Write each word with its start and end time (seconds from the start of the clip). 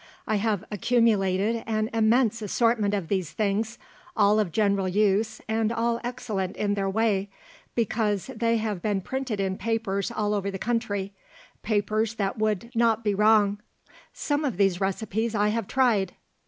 I 0.25 0.37
have 0.37 0.65
accumulated 0.71 1.63
an 1.67 1.91
immense 1.93 2.41
assortment 2.41 2.95
of 2.95 3.07
these 3.07 3.29
things, 3.33 3.77
all 4.17 4.39
of 4.39 4.51
general 4.51 4.87
use 4.89 5.41
and 5.47 5.71
all 5.71 6.01
excellent 6.03 6.57
in 6.57 6.73
their 6.73 6.89
way, 6.89 7.29
because 7.75 8.25
they 8.35 8.57
have 8.57 8.81
been 8.81 9.01
printed 9.01 9.39
in 9.39 9.59
papers 9.59 10.09
all 10.09 10.33
over 10.33 10.49
the 10.49 10.57
country 10.57 11.13
papers 11.61 12.15
that 12.15 12.39
would 12.39 12.71
not 12.73 13.03
be 13.03 13.13
wrong. 13.13 13.59
Some 14.11 14.43
of 14.43 14.57
these 14.57 14.81
recipes 14.81 15.35
I 15.35 15.49
have 15.49 15.67
tried. 15.67 16.13